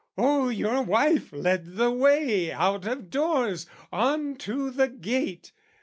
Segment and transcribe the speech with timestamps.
[0.17, 5.51] "Oh, your wife led the way, "Out of doors, on to the gate..."